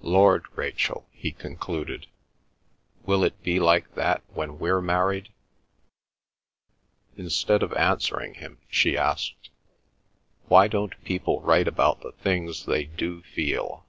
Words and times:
Lord, 0.00 0.46
Rachel," 0.56 1.10
he 1.12 1.30
concluded, 1.30 2.06
"will 3.04 3.22
it 3.22 3.42
be 3.42 3.60
like 3.60 3.94
that 3.96 4.22
when 4.32 4.58
we're 4.58 4.80
married?" 4.80 5.28
Instead 7.18 7.62
of 7.62 7.74
answering 7.74 8.32
him 8.36 8.56
she 8.70 8.96
asked, 8.96 9.50
"Why 10.46 10.68
don't 10.68 11.04
people 11.04 11.42
write 11.42 11.68
about 11.68 12.00
the 12.00 12.12
things 12.12 12.64
they 12.64 12.84
do 12.84 13.20
feel?" 13.20 13.84